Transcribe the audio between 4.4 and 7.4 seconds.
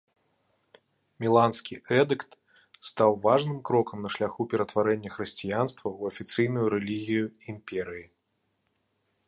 ператварэння хрысціянства ў афіцыйную рэлігію